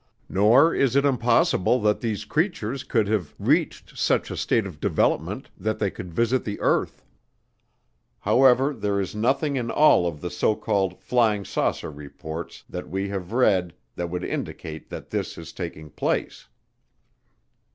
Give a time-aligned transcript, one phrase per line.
[0.27, 5.51] Nor is it impossible that these creatures could have reached such a state of development
[5.55, 7.03] that they could visit the earth.
[8.21, 13.09] However, there is nothing in all of the so called "flying saucer" reports that we
[13.09, 16.47] have read that would indicate that this is taking place.